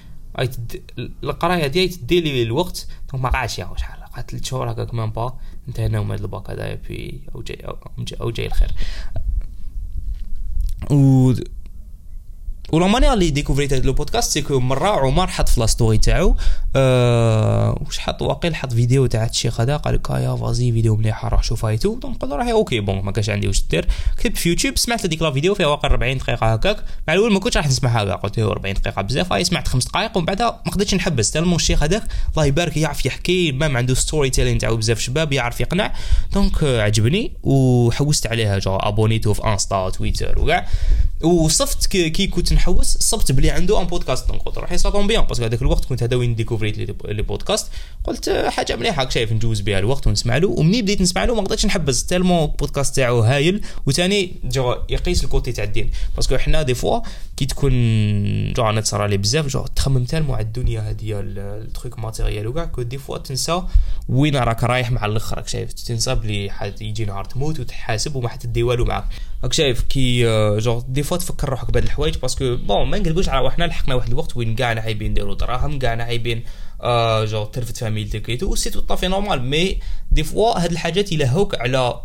القراية 0.99 1.65
هادي 1.65 1.89
تدي 1.89 2.21
لي 2.21 2.43
الوقت. 2.43 2.87
donc 3.13 3.23
ما 3.25 3.31
قاعدش 3.31 3.59
يا 3.59 3.69
شحال. 3.77 4.02
قعدت 4.15 4.31
ثلاث 4.31 4.45
شهور 4.45 4.73
هكاك 4.73 4.95
même 4.95 5.11
pas 5.11 5.39
انتهينا 5.69 6.03
من 6.03 6.11
هذا 6.11 6.23
الباك 6.23 6.51
هذايا 6.51 6.77
في 6.77 7.21
أو 7.35 7.43
جاي 7.43 7.65
أو 8.21 8.31
جاي 8.31 8.47
الخير. 8.47 8.71
و 10.91 11.33
و 12.73 12.78
la 12.78 12.87
manière 12.87 13.13
اللي 13.13 13.31
ديكوفريت 13.31 13.73
هذا 13.73 13.85
البودكاست 13.85 14.33
c'est 14.33 14.50
que 14.50 14.61
مره 14.61 14.89
عمر 14.89 15.27
حط 15.27 15.49
في 15.49 15.61
la 15.61 15.67
story 15.67 15.99
تاعو 15.99 16.37
أه 16.77 17.83
واش 17.87 17.99
حط 17.99 18.23
واقيلا 18.23 18.55
حط 18.55 18.73
فيديو 18.73 19.07
تاع 19.07 19.25
الشيخ 19.25 19.61
هذا 19.61 19.77
قال 19.77 19.95
لك 19.95 20.11
يا 20.11 20.37
vas-y 20.37 20.73
vidéo 20.73 20.97
مليحه 20.97 21.29
روح 21.29 21.43
شوفها 21.43 21.71
et 21.71 21.95
tout 21.95 22.10
donc 22.10 22.25
له 22.25 22.53
ok 22.53 22.81
bon 22.81 23.03
ما 23.03 23.13
كانش 23.13 23.31
عندي 23.31 23.47
واش 23.47 23.65
دير 23.71 23.89
كتبت 24.17 24.39
في 24.39 24.49
يوتيوب 24.49 24.79
سمعت 24.79 25.07
هذيك 25.07 25.23
la 25.23 25.31
vidéo 25.31 25.55
فيها 25.55 25.67
واقع 25.67 25.89
40 25.89 26.19
دقيقه 26.19 26.53
هكاك 26.53 26.77
مع 27.09 27.15
الأول 27.15 27.33
ما 27.33 27.41
كنتش 27.41 27.57
راح 27.57 27.67
نسمعها 27.67 28.05
كاع 28.05 28.15
قلت 28.15 28.39
له 28.39 28.51
40 28.51 28.75
دقيقه 28.75 29.03
بزاف 29.03 29.33
هاي 29.33 29.45
سمعت 29.45 29.69
خمس 29.69 29.85
دقائق 29.85 30.17
ومن 30.17 30.27
بعدها 30.27 30.63
ما 30.67 30.73
قدرتش 30.73 30.95
نحبس 30.95 31.31
tellement 31.31 31.55
الشيخ 31.55 31.83
هذاك 31.83 32.03
الله 32.33 32.45
يبارك 32.47 32.77
يعرف 32.77 33.07
يحكي 33.07 33.53
même 33.53 33.77
عنده 33.77 33.95
storytelling 33.95 34.59
تاعو 34.59 34.77
بزاف 34.77 35.01
شباب 35.01 35.33
يعرف 35.33 35.61
يقنع 35.61 35.93
donc 36.33 36.65
عجبني 36.65 37.33
وحوست 37.43 38.27
عليها 38.27 38.59
جو 38.59 38.77
ابونيتو 38.77 39.35
في 39.35 39.45
انستا 39.45 39.91
تويتر 39.91 40.39
وكاع 40.39 40.67
وصفت 41.25 41.87
كي 41.87 42.27
كنت 42.27 42.53
نحوس 42.53 42.99
صفت 42.99 43.33
بلي 43.33 43.51
عنده 43.51 43.81
un 43.81 43.87
podcast 43.87 44.31
قلت 44.31 44.59
روحي 44.59 44.79
c'est 44.79 44.89
bien 44.89 45.25
parce 45.25 45.37
que 45.37 45.45
هذاك 45.45 45.63
الوقت 45.63 45.85
كنت 45.85 46.03
هذا 46.03 46.17
وين 46.17 46.35
ديكوفريت 46.35 46.79
les 47.05 47.23
podcasts 47.23 47.67
قلت 48.05 48.31
حاجة 48.31 48.77
مليحة 48.77 49.09
شايف 49.09 49.33
نجوز 49.33 49.61
بها 49.61 49.79
الوقت 49.79 50.07
ونسمع 50.07 50.37
له 50.37 50.49
ومني 50.49 50.83
بديت 50.83 51.01
نسمع 51.01 51.25
له 51.25 51.35
ما 51.35 51.41
قدرتش 51.41 51.67
نحبس 51.67 52.07
tellement 52.07 52.45
البودكاست 52.45 52.97
تاعو 52.97 53.21
هايل. 53.21 53.63
وثاني 53.87 54.35
جو 54.45 54.77
يقيس 54.89 55.25
ال 55.25 55.31
côté 55.31 55.53
تاع 55.53 55.65
الدين. 55.65 55.91
parce 56.17 56.31
que 56.31 56.39
حنا 56.39 56.63
des 56.63 56.75
fois 56.75 57.01
كي 57.37 57.47
تكون 57.47 57.73
جو 58.53 58.69
أنا 58.71 58.81
تصرى 58.81 59.09
لي 59.09 59.17
بزاف 59.17 59.47
genre 59.47 59.67
تخمم 59.77 60.05
tellement 60.05 60.35
على 60.35 60.45
الدنيا 60.45 60.81
هذه 60.81 61.21
ال 61.21 61.34
trucs 61.34 61.99
matériels 61.99 62.47
وكاع 62.47 62.65
que 62.65 62.83
des 62.83 62.99
fois 62.99 63.19
تنسى 63.19 63.63
وين 64.09 64.37
راك 64.37 64.65
رايح 64.65 64.91
مع 64.91 65.07
الآخر 65.07 65.37
راك 65.37 65.49
شايف. 65.49 65.73
تنسى 65.73 66.15
بلي 66.15 66.51
يجي 66.81 67.05
نهار 67.05 67.25
تموت 67.25 67.61
وتحاسب 67.61 68.17
وما 68.17 68.29
حتدي 68.29 68.63
والو 68.63 68.85
معاك. 68.85 69.05
راك 69.43 69.53
شايف 69.53 69.83
كي 69.83 70.25
جو 70.59 70.83
دي 70.89 71.03
فوا 71.03 71.17
تفكر 71.17 71.49
روحك 71.49 71.71
بهاد 71.71 71.85
الحوايج 71.85 72.19
parce 72.19 72.43
que 72.43 72.57
bon 72.57 72.89
ما 72.89 72.99
نقلبوش 72.99 73.29
على 73.29 73.41
روحنا 73.45 73.65
لحقنا 73.65 73.95
واحد 73.95 74.09
الوقت 74.09 74.37
وين 74.37 74.55
كاع 74.55 74.69
عايبين 74.69 75.11
نديرو 75.11 75.35
دراهم 75.35 75.79
كاع 75.79 76.03
عايبين 76.03 76.45
آه 76.81 77.25
جو 77.25 77.45
ترفد 77.45 77.77
فاميلتك 77.77 78.29
et 78.29 78.38
tout 78.38 78.55
c'est 78.55 78.81
tout 78.81 78.93
à 78.93 78.97
fait 78.97 79.09
normal 79.09 79.43
mais 79.43 79.79
des 80.11 80.25
fois 80.25 80.65
هاد 80.65 80.71
الحاجات 80.71 81.13
يلهوك 81.13 81.61
على 81.61 82.01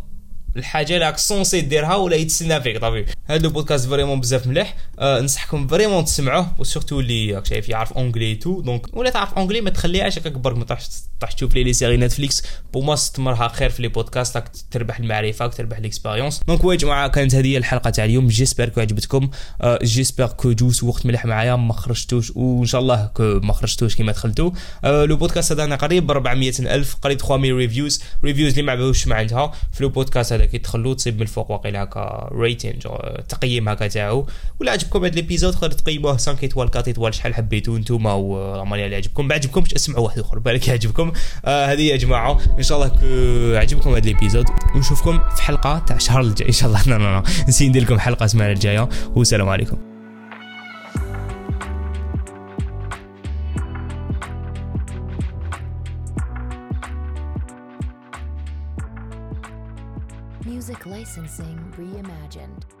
الحاجة 0.56 0.94
اللي 0.94 1.06
راك 1.06 1.18
censé 1.18 1.60
ديرها 1.60 1.94
ولا 1.94 2.16
يتسنى 2.16 2.60
فيك 2.60 2.78
طبيعي 2.78 3.06
هذا 3.26 3.46
البودكاست 3.46 3.88
vraiment 3.88 4.20
بزاف 4.20 4.46
مليح. 4.46 4.76
أه 4.98 5.20
ننصحكم 5.20 5.66
vraiment 5.66 6.04
تسمعوه 6.04 6.52
و 6.58 6.63
surtout 6.63 7.00
اللي 7.00 7.34
راك 7.34 7.46
شايف 7.46 7.68
يعرف 7.68 7.92
anglais 7.92 8.34
tout 8.34 8.60
donc 8.60 8.96
ولا 8.96 9.10
تعرف 9.10 9.34
anglais 9.34 9.60
ما 9.60 9.70
تخليهاش 9.70 10.18
هكاك 10.18 10.32
برك 10.32 10.56
ما 10.56 10.64
تروحش 10.64 10.88
تشوف 11.36 11.54
لي 11.54 11.72
سيري 11.72 11.96
نتفليكس 11.96 12.42
بو 12.72 12.80
ما 12.80 12.94
استمرها 12.94 13.48
خير 13.48 13.70
في 13.70 13.82
لي 13.82 13.88
بودكاست 13.88 14.36
راك 14.36 14.50
تربح 14.70 14.98
المعرفة 14.98 15.44
راك 15.44 15.54
تربح 15.54 15.78
ليكسبيريونس 15.78 16.40
دونك 16.48 16.64
ويا 16.64 16.76
جماعة 16.76 17.08
كانت 17.08 17.34
هذه 17.34 17.56
الحلقة 17.56 17.90
تاع 17.90 18.04
اليوم. 18.04 18.28
جيسبر 18.28 18.68
كو 18.68 18.80
عجبتكم. 18.80 19.30
أه 19.62 19.78
جيسبر 19.82 20.26
كو 20.26 20.52
جوس 20.52 20.84
وقت 20.84 21.06
مليح 21.06 21.26
معايا 21.26 21.56
ما 21.56 21.72
خرجتوش 21.72 22.32
وان 22.36 22.66
شاء 22.66 22.80
الله 22.80 23.06
كو 23.06 23.40
ما 23.42 23.52
خرجتوش 23.52 23.96
كيما 23.96 24.12
دخلتو. 24.12 24.52
أه 24.84 25.04
لو 25.04 25.16
بودكاست 25.16 25.52
هذا 25.52 25.74
قريب 25.74 26.10
400 26.10 26.52
ألف 26.60 26.96
قريب 27.02 27.18
3000 27.18 27.56
ريفيوز 27.56 28.02
ريفيوز 28.24 28.50
اللي 28.50 28.62
ما 28.62 28.72
عجبوش 28.72 29.06
ما 29.06 29.26
في 29.72 29.82
لو 29.82 29.88
بودكاست 29.88 30.37
هذا 30.38 30.46
كي 30.46 30.58
تدخلوا 30.58 30.94
تصيب 30.94 31.16
من 31.16 31.22
الفوق 31.22 31.50
واقيلا 31.50 31.82
هكا 31.82 32.30
ريتين 32.32 32.78
تقييم 33.28 33.68
هكا 33.68 33.86
تاعو. 33.86 34.26
ولا 34.60 34.72
عجبكم 34.72 35.04
هذا 35.04 35.14
ليبيزود 35.14 35.52
تقدر 35.52 35.70
تقيموه 35.70 36.12
5 36.12 36.36
ايتوال 36.42 36.66
4 36.68 36.84
ايتوال 36.86 37.14
شحال 37.14 37.34
حبيتو 37.34 37.76
نتوما 37.76 38.12
والمانيا 38.12 38.84
اللي 38.84 38.96
عجبكم. 38.96 39.28
ما 39.28 39.34
عجبكمش 39.34 39.74
اسمعوا 39.74 40.04
واحد 40.04 40.18
آخر 40.18 40.38
بالك 40.38 40.68
يعجبكم. 40.68 41.12
آه 41.44 41.66
هذه 41.66 41.82
يا 41.82 41.96
جماعة. 41.96 42.38
إن 42.58 42.62
شاء 42.62 42.78
الله 42.78 43.58
عجبكم 43.58 43.90
هذا 43.90 44.00
ليبيزود 44.00 44.46
ونشوفكم 44.74 45.20
في 45.36 45.42
حلقة 45.42 45.78
تاع 45.78 45.96
الشهر 45.96 46.20
الجاي. 46.20 46.48
إن 46.48 46.52
شاء 46.52 46.68
الله. 46.68 46.82
لا 46.98 47.22
نسي 47.48 47.68
ندير 47.68 47.82
لكم 47.82 47.98
حلقة 47.98 48.24
السمانة 48.24 48.52
الجاية. 48.52 48.88
والسلام 49.16 49.48
عليكم. 49.48 49.97
Licensing 61.08 61.58
reimagined. 61.78 62.77